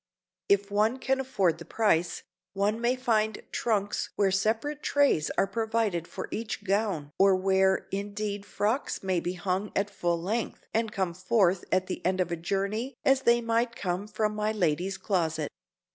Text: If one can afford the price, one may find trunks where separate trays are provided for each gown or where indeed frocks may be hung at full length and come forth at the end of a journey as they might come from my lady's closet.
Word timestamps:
If 0.49 0.71
one 0.71 0.97
can 0.97 1.19
afford 1.19 1.59
the 1.59 1.63
price, 1.65 2.23
one 2.53 2.81
may 2.81 2.95
find 2.95 3.43
trunks 3.51 4.09
where 4.15 4.31
separate 4.31 4.81
trays 4.81 5.29
are 5.37 5.45
provided 5.45 6.07
for 6.07 6.27
each 6.31 6.63
gown 6.63 7.11
or 7.19 7.35
where 7.35 7.85
indeed 7.91 8.43
frocks 8.43 9.03
may 9.03 9.19
be 9.19 9.33
hung 9.33 9.71
at 9.75 9.91
full 9.91 10.19
length 10.19 10.65
and 10.73 10.91
come 10.91 11.13
forth 11.13 11.65
at 11.71 11.85
the 11.85 12.03
end 12.03 12.19
of 12.19 12.31
a 12.31 12.35
journey 12.35 12.95
as 13.05 13.21
they 13.21 13.41
might 13.41 13.75
come 13.75 14.07
from 14.07 14.33
my 14.33 14.51
lady's 14.51 14.97
closet. 14.97 15.49